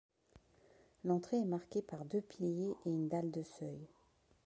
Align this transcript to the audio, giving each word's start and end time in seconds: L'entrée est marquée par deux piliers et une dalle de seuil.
L'entrée 1.03 1.37
est 1.37 1.45
marquée 1.45 1.83
par 1.83 2.05
deux 2.05 2.21
piliers 2.21 2.73
et 2.87 2.89
une 2.89 3.07
dalle 3.07 3.29
de 3.29 3.43
seuil. 3.43 3.87